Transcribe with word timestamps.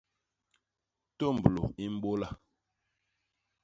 Tômblô 1.17 1.63
i 1.83 1.85
mbôla. 1.95 2.29